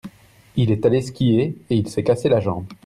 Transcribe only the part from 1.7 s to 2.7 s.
il s'est cassé la jambe.